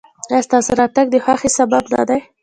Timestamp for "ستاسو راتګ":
0.47-1.05